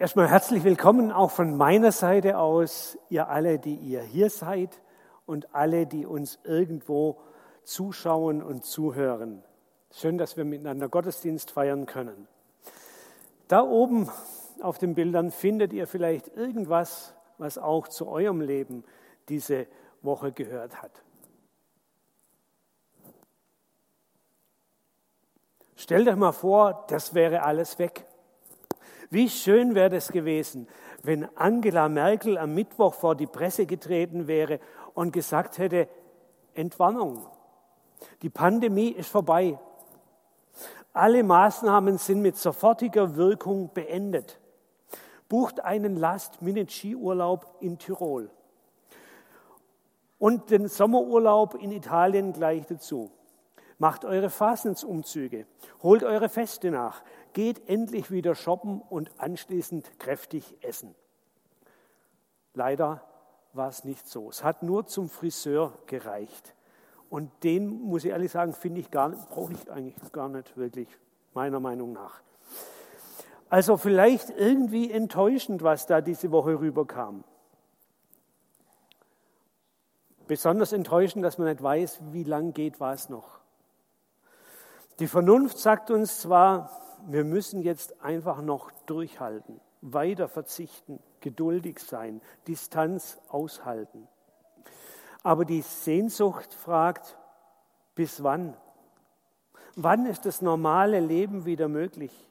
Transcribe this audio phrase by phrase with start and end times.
[0.00, 4.80] Erstmal herzlich willkommen auch von meiner Seite aus, ihr alle, die ihr hier seid
[5.26, 7.20] und alle, die uns irgendwo
[7.64, 9.44] zuschauen und zuhören.
[9.92, 12.26] Schön, dass wir miteinander Gottesdienst feiern können.
[13.46, 14.08] Da oben
[14.62, 18.84] auf den Bildern findet ihr vielleicht irgendwas, was auch zu eurem Leben
[19.28, 19.66] diese
[20.00, 21.02] Woche gehört hat.
[25.76, 28.06] Stellt euch mal vor, das wäre alles weg.
[29.10, 30.68] Wie schön wäre es gewesen,
[31.02, 34.60] wenn Angela Merkel am Mittwoch vor die Presse getreten wäre
[34.94, 35.88] und gesagt hätte,
[36.54, 37.26] Entwarnung,
[38.22, 39.58] die Pandemie ist vorbei.
[40.92, 44.38] Alle Maßnahmen sind mit sofortiger Wirkung beendet.
[45.28, 48.30] Bucht einen Last-Minute-Skiurlaub in Tirol
[50.18, 53.10] und den Sommerurlaub in Italien gleich dazu.
[53.78, 55.46] Macht eure Fasensumzüge,
[55.82, 60.94] holt eure Feste nach, geht endlich wieder shoppen und anschließend kräftig essen.
[62.54, 63.02] Leider
[63.52, 64.28] war es nicht so.
[64.28, 66.54] Es hat nur zum Friseur gereicht.
[67.08, 70.88] Und den, muss ich ehrlich sagen, finde ich gar brauche ich eigentlich gar nicht wirklich,
[71.34, 72.20] meiner Meinung nach.
[73.48, 77.24] Also vielleicht irgendwie enttäuschend, was da diese Woche rüberkam.
[80.28, 83.40] Besonders enttäuschend, dass man nicht weiß, wie lang geht was noch.
[85.00, 86.70] Die Vernunft sagt uns zwar,
[87.06, 94.08] wir müssen jetzt einfach noch durchhalten, weiter verzichten, geduldig sein, Distanz aushalten.
[95.22, 97.18] Aber die Sehnsucht fragt,
[97.94, 98.56] bis wann?
[99.76, 102.28] Wann ist das normale Leben wieder möglich?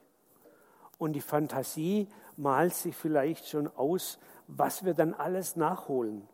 [0.98, 6.28] Und die Fantasie malt sich vielleicht schon aus, was wir dann alles nachholen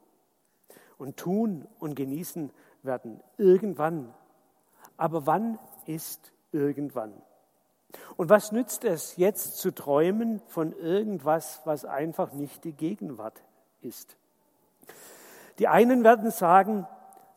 [0.99, 2.51] und tun und genießen
[2.83, 3.23] werden.
[3.37, 4.15] Irgendwann.
[4.97, 7.13] Aber wann ist irgendwann.
[8.17, 13.43] Und was nützt es jetzt zu träumen von irgendwas, was einfach nicht die Gegenwart
[13.81, 14.17] ist?
[15.59, 16.87] Die einen werden sagen,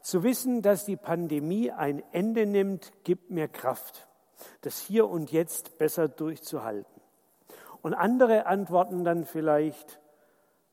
[0.01, 4.07] zu wissen, dass die Pandemie ein Ende nimmt, gibt mir Kraft,
[4.61, 7.01] das hier und jetzt besser durchzuhalten.
[7.81, 9.99] Und andere antworten dann vielleicht,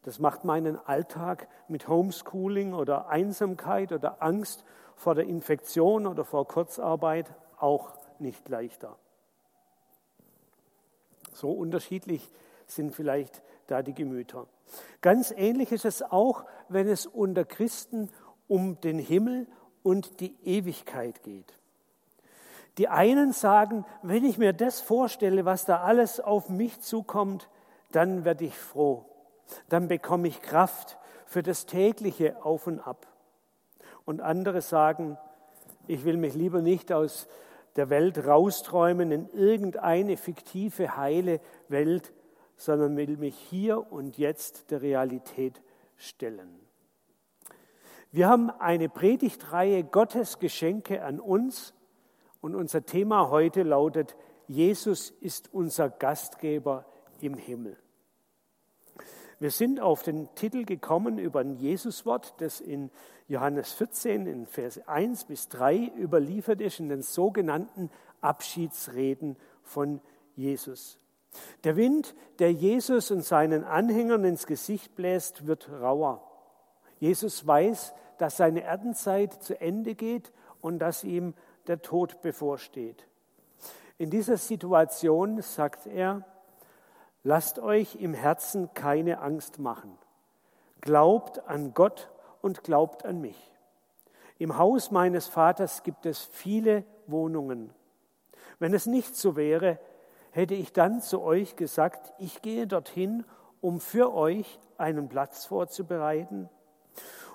[0.02, 4.64] das macht meinen Alltag mit Homeschooling oder Einsamkeit oder Angst
[4.94, 8.96] vor der Infektion oder vor Kurzarbeit auch nicht leichter.
[11.36, 12.26] So unterschiedlich
[12.66, 14.46] sind vielleicht da die Gemüter.
[15.02, 18.08] Ganz ähnlich ist es auch, wenn es unter Christen
[18.48, 19.46] um den Himmel
[19.82, 21.52] und die Ewigkeit geht.
[22.78, 27.50] Die einen sagen, wenn ich mir das vorstelle, was da alles auf mich zukommt,
[27.92, 29.04] dann werde ich froh.
[29.68, 33.06] Dann bekomme ich Kraft für das tägliche Auf und Ab.
[34.06, 35.18] Und andere sagen,
[35.86, 37.28] ich will mich lieber nicht aus
[37.76, 42.12] der Welt rausträumen in irgendeine fiktive, heile Welt,
[42.56, 45.60] sondern will mich hier und jetzt der Realität
[45.96, 46.60] stellen.
[48.12, 51.74] Wir haben eine Predigtreihe Gottes Geschenke an uns
[52.40, 54.16] und unser Thema heute lautet,
[54.48, 56.86] Jesus ist unser Gastgeber
[57.20, 57.76] im Himmel.
[59.38, 62.90] Wir sind auf den Titel gekommen über ein Jesuswort, das in
[63.28, 67.90] Johannes 14 in Vers 1 bis 3 überliefert ist in den sogenannten
[68.22, 70.00] Abschiedsreden von
[70.36, 70.98] Jesus.
[71.64, 76.22] Der Wind, der Jesus und seinen Anhängern ins Gesicht bläst, wird rauer.
[76.98, 80.32] Jesus weiß, dass seine Erdenzeit zu Ende geht
[80.62, 81.34] und dass ihm
[81.66, 83.06] der Tod bevorsteht.
[83.98, 86.24] In dieser Situation sagt er,
[87.28, 89.98] Lasst euch im Herzen keine Angst machen.
[90.80, 92.08] Glaubt an Gott
[92.40, 93.52] und glaubt an mich.
[94.38, 97.72] Im Haus meines Vaters gibt es viele Wohnungen.
[98.60, 99.80] Wenn es nicht so wäre,
[100.30, 103.24] hätte ich dann zu euch gesagt, ich gehe dorthin,
[103.60, 106.48] um für euch einen Platz vorzubereiten.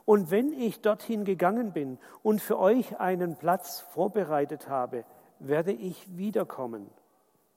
[0.06, 5.04] Und wenn ich dorthin gegangen bin und für euch einen Platz vorbereitet habe,
[5.40, 6.90] werde ich wiederkommen.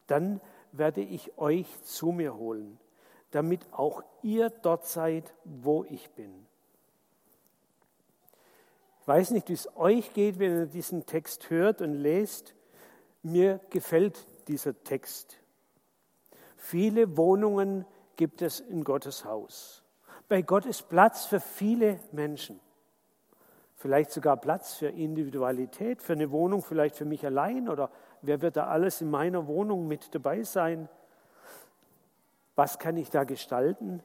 [0.09, 0.41] Dann
[0.79, 2.79] werde ich euch zu mir holen,
[3.31, 6.47] damit auch ihr dort seid, wo ich bin.
[9.01, 12.55] Ich weiß nicht, wie es euch geht, wenn ihr diesen Text hört und lest.
[13.23, 15.39] Mir gefällt dieser Text.
[16.57, 17.85] Viele Wohnungen
[18.17, 19.83] gibt es in Gottes Haus.
[20.29, 22.61] Bei Gott ist Platz für viele Menschen.
[23.77, 27.91] Vielleicht sogar Platz für Individualität, für eine Wohnung, vielleicht für mich allein oder
[28.27, 30.89] Wer wird da alles in meiner Wohnung mit dabei sein?
[32.55, 34.03] Was kann ich da gestalten?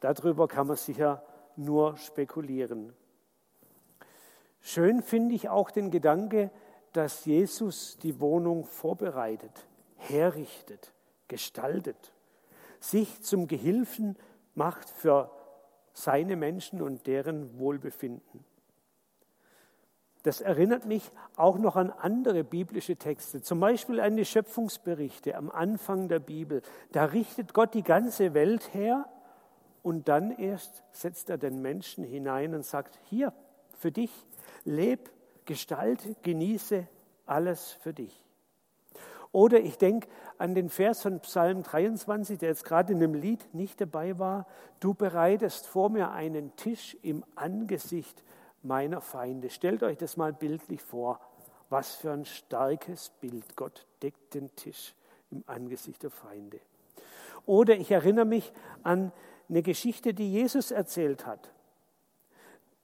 [0.00, 1.22] Darüber kann man sicher
[1.56, 2.92] nur spekulieren.
[4.60, 6.50] Schön finde ich auch den Gedanke,
[6.92, 9.66] dass Jesus die Wohnung vorbereitet,
[9.96, 10.92] herrichtet,
[11.26, 12.12] gestaltet.
[12.78, 14.18] sich zum Gehilfen
[14.54, 15.30] macht für
[15.94, 18.44] seine Menschen und deren Wohlbefinden.
[20.24, 25.50] Das erinnert mich auch noch an andere biblische Texte, zum Beispiel an die Schöpfungsberichte am
[25.50, 26.62] Anfang der Bibel.
[26.92, 29.04] Da richtet Gott die ganze Welt her
[29.82, 33.34] und dann erst setzt er den Menschen hinein und sagt, hier,
[33.78, 34.10] für dich,
[34.64, 35.10] leb,
[35.44, 36.88] gestalte, genieße
[37.26, 38.24] alles für dich.
[39.30, 43.52] Oder ich denke an den Vers von Psalm 23, der jetzt gerade in dem Lied
[43.52, 44.46] nicht dabei war.
[44.80, 48.24] Du bereitest vor mir einen Tisch im Angesicht
[48.64, 49.50] meiner Feinde.
[49.50, 51.20] Stellt euch das mal bildlich vor.
[51.70, 53.56] Was für ein starkes Bild.
[53.56, 54.94] Gott deckt den Tisch
[55.30, 56.60] im Angesicht der Feinde.
[57.46, 58.52] Oder ich erinnere mich
[58.82, 59.12] an
[59.48, 61.50] eine Geschichte, die Jesus erzählt hat.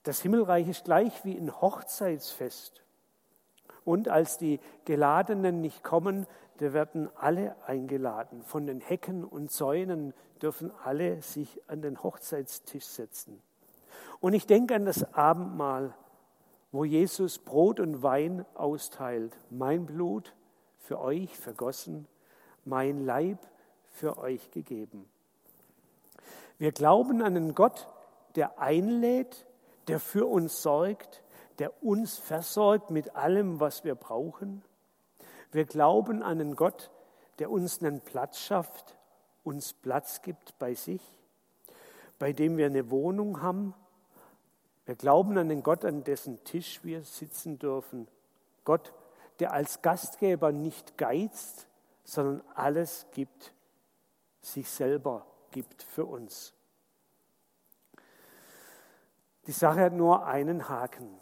[0.02, 2.82] Das Himmelreich ist gleich wie ein Hochzeitsfest.
[3.84, 6.26] Und als die Geladenen nicht kommen,
[6.58, 8.42] da werden alle eingeladen.
[8.42, 13.42] Von den Hecken und Zäunen dürfen alle sich an den Hochzeitstisch setzen.
[14.20, 15.94] Und ich denke an das Abendmahl,
[16.72, 19.36] wo Jesus Brot und Wein austeilt.
[19.50, 20.34] Mein Blut
[20.78, 22.06] für euch vergossen,
[22.64, 23.38] mein Leib
[23.88, 25.08] für euch gegeben.
[26.58, 27.88] Wir glauben an einen Gott,
[28.34, 29.46] der einlädt,
[29.88, 31.22] der für uns sorgt,
[31.58, 34.62] der uns versorgt mit allem, was wir brauchen.
[35.52, 36.90] Wir glauben an einen Gott,
[37.38, 38.96] der uns einen Platz schafft,
[39.42, 41.02] uns Platz gibt bei sich,
[42.18, 43.74] bei dem wir eine Wohnung haben,
[44.90, 48.08] wir glauben an den Gott, an dessen Tisch wir sitzen dürfen.
[48.64, 48.92] Gott,
[49.38, 51.68] der als Gastgeber nicht geizt,
[52.02, 53.54] sondern alles gibt,
[54.40, 56.54] sich selber gibt für uns.
[59.46, 61.20] Die Sache hat nur einen Haken.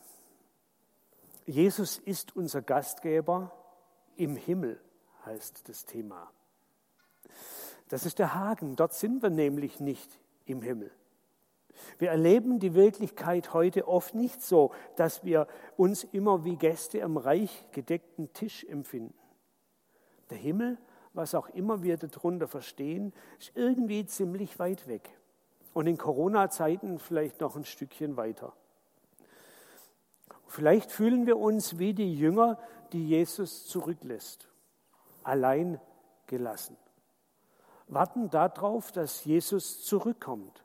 [1.44, 3.52] Jesus ist unser Gastgeber
[4.16, 4.80] im Himmel,
[5.26, 6.32] heißt das Thema.
[7.90, 8.76] Das ist der Haken.
[8.76, 10.10] Dort sind wir nämlich nicht
[10.46, 10.90] im Himmel.
[11.98, 15.46] Wir erleben die Wirklichkeit heute oft nicht so, dass wir
[15.76, 19.14] uns immer wie Gäste am reich gedeckten Tisch empfinden.
[20.30, 20.78] Der Himmel,
[21.12, 25.08] was auch immer wir darunter verstehen, ist irgendwie ziemlich weit weg.
[25.74, 28.52] Und in Corona-Zeiten vielleicht noch ein Stückchen weiter.
[30.46, 32.58] Vielleicht fühlen wir uns wie die Jünger,
[32.92, 34.48] die Jesus zurücklässt,
[35.22, 35.80] allein
[36.26, 36.76] gelassen.
[37.86, 40.64] Warten darauf, dass Jesus zurückkommt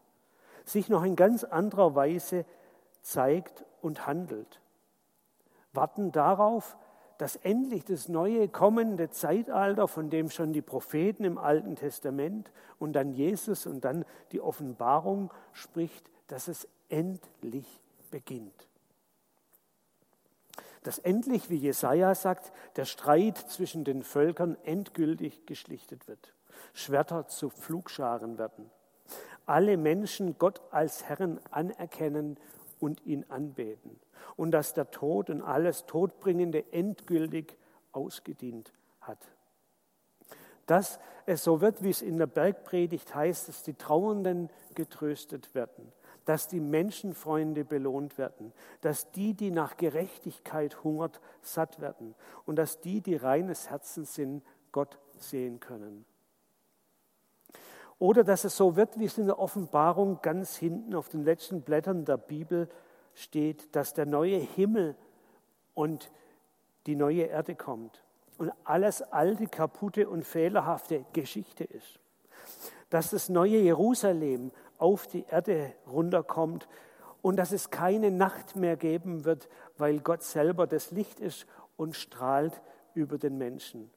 [0.66, 2.46] sich noch in ganz anderer Weise
[3.02, 4.60] zeigt und handelt.
[5.74, 6.78] Warten darauf,
[7.18, 12.94] dass endlich das neue kommende Zeitalter, von dem schon die Propheten im Alten Testament und
[12.94, 17.82] dann Jesus und dann die Offenbarung spricht, dass es endlich
[18.12, 18.68] beginnt.
[20.84, 26.34] Dass endlich, wie Jesaja sagt, der Streit zwischen den Völkern endgültig geschlichtet wird.
[26.74, 28.70] Schwerter zu Pflugscharen werden
[29.46, 32.38] alle Menschen Gott als Herrn anerkennen
[32.80, 34.00] und ihn anbeten.
[34.36, 37.58] Und dass der Tod und alles Todbringende endgültig
[37.92, 39.20] ausgedient hat.
[40.66, 45.92] Dass es so wird, wie es in der Bergpredigt heißt, dass die Trauernden getröstet werden,
[46.26, 52.80] dass die Menschenfreunde belohnt werden, dass die, die nach Gerechtigkeit hungert, satt werden und dass
[52.80, 54.42] die, die reines Herzens sind,
[54.72, 56.06] Gott sehen können.
[58.00, 61.62] Oder dass es so wird, wie es in der Offenbarung ganz hinten auf den letzten
[61.62, 62.70] Blättern der Bibel
[63.14, 64.96] steht, dass der neue Himmel
[65.74, 66.12] und
[66.86, 68.04] die neue Erde kommt
[68.38, 72.00] und alles alte, kaputte und fehlerhafte Geschichte ist.
[72.90, 76.68] Dass das neue Jerusalem auf die Erde runterkommt
[77.22, 79.48] und dass es keine Nacht mehr geben wird,
[79.78, 81.46] weil Gott selber das Licht ist
[81.78, 82.62] und strahlt
[82.94, 83.90] über den Menschen.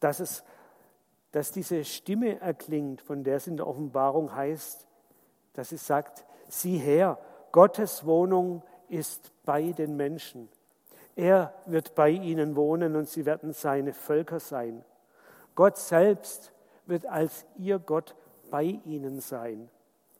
[0.00, 0.44] Dass es
[1.34, 4.86] dass diese Stimme erklingt, von der es in der Offenbarung heißt,
[5.54, 7.18] dass es sagt, sieh her,
[7.50, 10.48] Gottes Wohnung ist bei den Menschen.
[11.16, 14.84] Er wird bei ihnen wohnen und sie werden seine Völker sein.
[15.56, 16.52] Gott selbst
[16.86, 18.14] wird als ihr Gott
[18.52, 19.68] bei ihnen sein.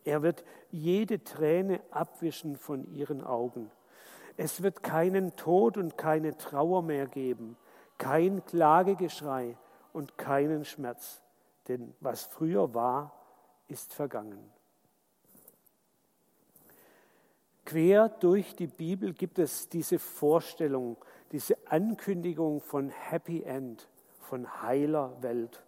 [0.05, 3.71] Er wird jede Träne abwischen von ihren Augen.
[4.37, 7.57] Es wird keinen Tod und keine Trauer mehr geben,
[7.99, 9.57] kein Klagegeschrei,
[9.95, 11.23] und keinen Schmerz,
[11.69, 13.13] denn was früher war,
[13.69, 14.51] ist vergangen.
[17.65, 20.99] Quer durch die Bibel gibt es diese Vorstellung,
[21.33, 23.89] diese Ankündigung von Happy End,
[24.21, 25.65] von heiler Welt,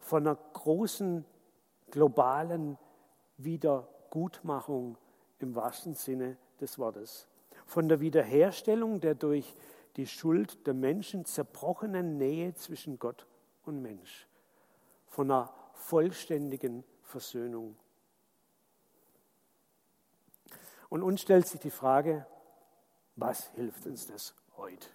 [0.00, 1.24] von einer großen
[1.90, 2.78] globalen
[3.36, 4.96] Wiedergutmachung
[5.38, 7.28] im wahrsten Sinne des Wortes,
[7.66, 9.54] von der Wiederherstellung der durch
[9.96, 13.26] die Schuld der Menschen zerbrochenen Nähe zwischen Gott
[13.66, 14.26] und Mensch,
[15.08, 17.76] von einer vollständigen Versöhnung.
[20.88, 22.26] Und uns stellt sich die Frage,
[23.16, 24.88] was hilft uns das heute?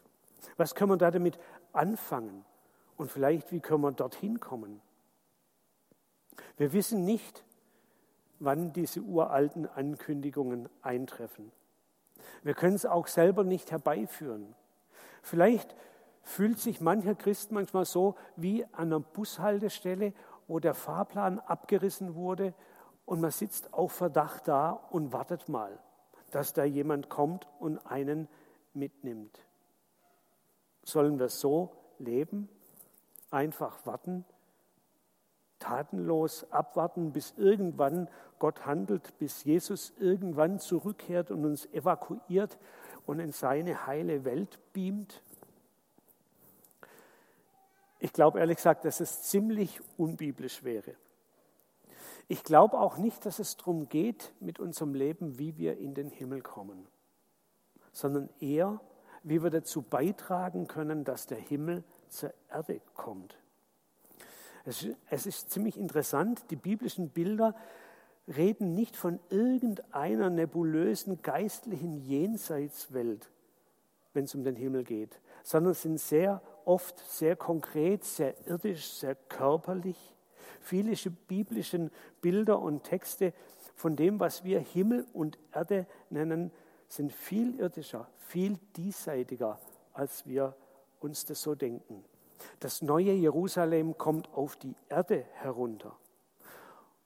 [0.58, 1.40] Was können wir da damit
[1.74, 2.46] anfangen?
[2.98, 4.82] Und vielleicht, wie können wir dorthin kommen?
[6.58, 7.44] Wir wissen nicht,
[8.40, 11.52] wann diese uralten Ankündigungen eintreffen.
[12.44, 14.56] Wir können es auch selber nicht herbeiführen.
[15.22, 15.76] Vielleicht
[16.32, 20.14] fühlt sich mancher Christ manchmal so wie an einer Bushaltestelle,
[20.48, 22.54] wo der Fahrplan abgerissen wurde
[23.06, 25.78] und man sitzt auf Verdacht da und wartet mal,
[26.32, 28.30] dass da jemand kommt und einen
[28.74, 29.46] mitnimmt.
[30.84, 32.48] Sollen wir so leben?
[33.30, 34.26] Einfach warten?
[35.60, 38.10] Tatenlos abwarten, bis irgendwann
[38.40, 42.58] Gott handelt, bis Jesus irgendwann zurückkehrt und uns evakuiert
[43.06, 45.22] und in seine heile Welt beamt?
[48.04, 50.96] Ich glaube ehrlich gesagt, dass es ziemlich unbiblisch wäre.
[52.28, 56.10] Ich glaube auch nicht, dass es darum geht mit unserem Leben, wie wir in den
[56.10, 56.88] Himmel kommen,
[57.92, 58.82] sondern eher,
[59.22, 63.38] wie wir dazu beitragen können, dass der Himmel zur Erde kommt.
[64.66, 67.56] Es, es ist ziemlich interessant, die biblischen Bilder
[68.28, 73.30] reden nicht von irgendeiner nebulösen geistlichen Jenseitswelt,
[74.14, 79.16] wenn es um den Himmel geht, sondern sind sehr oft sehr konkret, sehr irdisch, sehr
[79.16, 79.98] körperlich.
[80.60, 80.96] Viele
[81.28, 81.90] biblische
[82.22, 83.34] Bilder und Texte
[83.76, 86.52] von dem, was wir Himmel und Erde nennen,
[86.88, 89.60] sind viel irdischer, viel diesseitiger,
[89.94, 90.56] als wir
[91.00, 92.04] uns das so denken.
[92.60, 95.96] Das neue Jerusalem kommt auf die Erde herunter.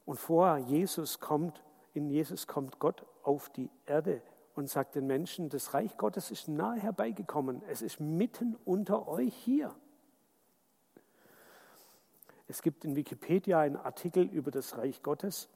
[0.06, 5.06] Und vor Jesus kommt, in Jesus kommt Gott auf die Erde herunter und sagt den
[5.06, 7.62] Menschen, das Reich Gottes ist nahe herbeigekommen.
[7.70, 9.76] Es ist mitten unter euch hier.
[12.48, 15.50] Es gibt in Wikipedia einen Artikel über das Reich Gottes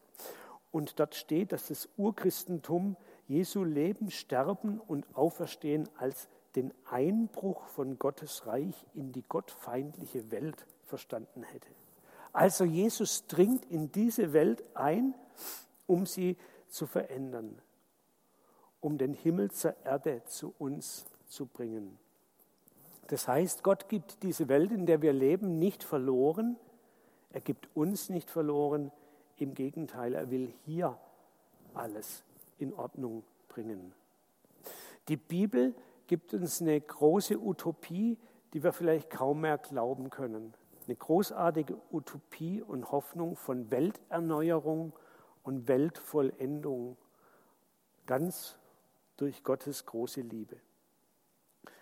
[0.71, 7.99] und dort steht, dass das Urchristentum Jesu Leben, Sterben und Auferstehen als den Einbruch von
[7.99, 11.69] Gottes Reich in die gottfeindliche Welt verstanden hätte.
[12.33, 15.13] Also Jesus dringt in diese Welt ein,
[15.85, 16.37] um sie
[16.67, 17.61] zu verändern
[18.81, 21.97] um den Himmel zur Erde zu uns zu bringen.
[23.07, 26.57] Das heißt, Gott gibt diese Welt, in der wir leben, nicht verloren.
[27.31, 28.91] Er gibt uns nicht verloren.
[29.37, 30.97] Im Gegenteil, er will hier
[31.73, 32.23] alles
[32.59, 33.93] in Ordnung bringen.
[35.07, 35.73] Die Bibel
[36.05, 38.19] gibt uns eine große Utopie,
[38.53, 40.53] die wir vielleicht kaum mehr glauben können.
[40.85, 44.93] Eine großartige Utopie und Hoffnung von Welterneuerung
[45.41, 46.95] und Weltvollendung.
[48.05, 48.58] Ganz
[49.21, 50.57] durch Gottes große Liebe.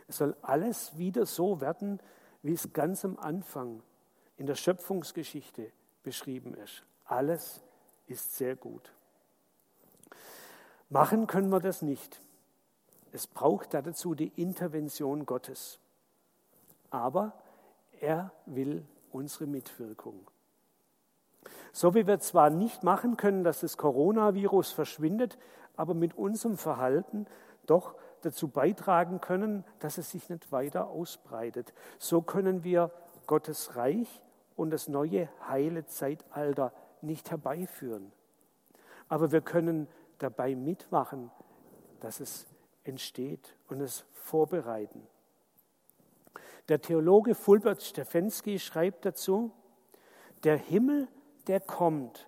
[0.07, 1.99] Es soll alles wieder so werden,
[2.41, 3.83] wie es ganz am Anfang
[4.37, 5.71] in der Schöpfungsgeschichte
[6.03, 6.83] beschrieben ist.
[7.05, 7.61] Alles
[8.07, 8.93] ist sehr gut.
[10.89, 12.21] Machen können wir das nicht.
[13.11, 15.79] Es braucht dazu die Intervention Gottes.
[16.89, 17.33] Aber
[17.99, 20.27] er will unsere Mitwirkung.
[21.73, 25.37] So wie wir zwar nicht machen können, dass das Coronavirus verschwindet,
[25.77, 27.25] aber mit unserem Verhalten
[27.65, 31.73] doch dazu beitragen können, dass es sich nicht weiter ausbreitet.
[31.99, 32.91] So können wir
[33.27, 34.21] Gottes Reich
[34.55, 38.11] und das neue heile Zeitalter nicht herbeiführen.
[39.07, 41.31] Aber wir können dabei mitmachen,
[41.99, 42.47] dass es
[42.83, 45.07] entsteht und es vorbereiten.
[46.69, 49.51] Der Theologe Fulbert Stefensky schreibt dazu,
[50.43, 51.07] der Himmel,
[51.47, 52.27] der kommt,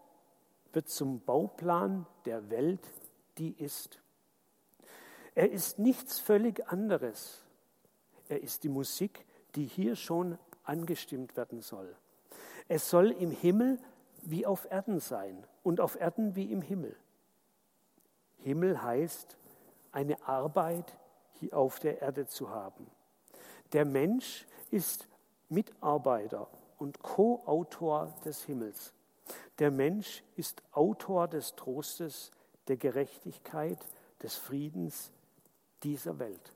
[0.72, 2.88] wird zum Bauplan der Welt
[3.39, 4.00] die ist.
[5.36, 7.43] Er ist nichts völlig anderes.
[8.27, 11.96] Er ist die Musik, die hier schon angestimmt werden soll.
[12.67, 13.79] Es soll im Himmel
[14.22, 16.96] wie auf Erden sein und auf Erden wie im Himmel.
[18.43, 19.38] Himmel heißt,
[19.91, 20.98] eine Arbeit
[21.34, 22.86] hier auf der Erde zu haben.
[23.74, 25.08] Der Mensch ist
[25.48, 28.93] Mitarbeiter und Co-Autor des Himmels.
[29.58, 32.31] Der Mensch ist Autor des Trostes,
[32.69, 33.79] der Gerechtigkeit,
[34.21, 35.11] des Friedens
[35.83, 36.53] dieser Welt.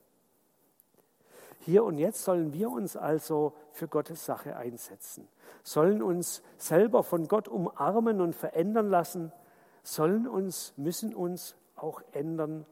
[1.60, 5.26] Hier und jetzt sollen wir uns also für Gottes Sache einsetzen,
[5.62, 9.32] sollen uns selber von Gott umarmen und verändern lassen,
[9.82, 12.66] sollen uns, müssen uns auch ändern,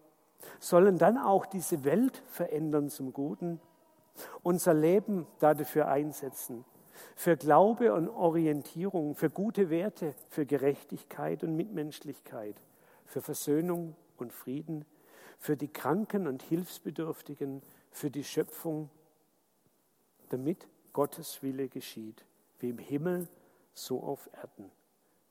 [0.61, 3.61] sollen dann auch diese Welt verändern zum Guten,
[4.43, 6.67] unser Leben dafür einsetzen,
[7.17, 12.57] für Glaube und Orientierung, für gute Werte, für Gerechtigkeit und Mitmenschlichkeit
[13.13, 14.87] für Versöhnung und Frieden,
[15.39, 18.89] für die Kranken und Hilfsbedürftigen, für die Schöpfung,
[20.31, 22.25] damit Gottes Wille geschieht,
[22.59, 23.29] wie im Himmel,
[23.75, 24.71] so auf Erden,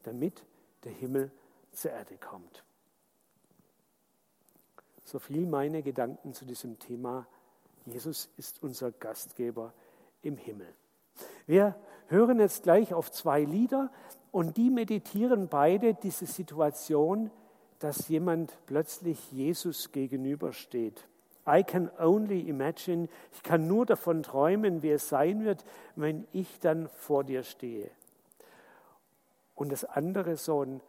[0.04, 0.44] damit
[0.84, 1.32] der Himmel
[1.72, 2.64] zur Erde kommt.
[5.04, 7.26] So viel meine Gedanken zu diesem Thema.
[7.86, 9.74] Jesus ist unser Gastgeber
[10.22, 10.72] im Himmel.
[11.48, 11.76] Wir
[12.08, 13.92] hören jetzt gleich auf zwei Lieder
[14.32, 17.32] und die meditieren beide diese Situation,
[17.82, 21.08] dass jemand plötzlich Jesus gegenübersteht.
[21.48, 26.60] I can only imagine, ich kann nur davon träumen, wie es sein wird, wenn ich
[26.60, 27.90] dann vor dir stehe.
[29.56, 30.82] Und das andere so ein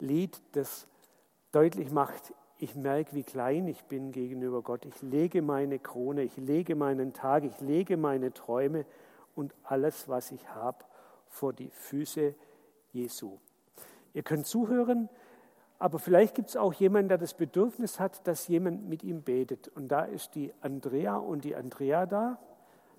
[0.00, 0.88] Lied, das
[1.52, 4.84] deutlich macht, ich merke, wie klein ich bin gegenüber Gott.
[4.84, 8.84] Ich lege meine Krone, ich lege meinen Tag, ich lege meine Träume
[9.36, 10.84] und alles, was ich habe,
[11.28, 12.34] vor die Füße
[12.92, 13.38] Jesu.
[14.12, 15.08] Ihr könnt zuhören,
[15.78, 19.68] aber vielleicht gibt es auch jemanden, der das Bedürfnis hat, dass jemand mit ihm betet.
[19.68, 22.38] Und da ist die Andrea und die Andrea da.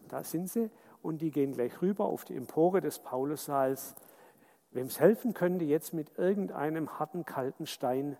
[0.08, 0.70] Da sind sie.
[1.02, 3.96] Und die gehen gleich rüber auf die Empore des Paulussaals.
[4.72, 8.18] Wem es helfen könnte, jetzt mit irgendeinem harten, kalten Stein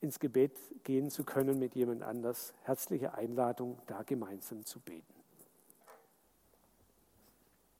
[0.00, 5.15] ins Gebet gehen zu können mit jemand anders, herzliche Einladung, da gemeinsam zu beten.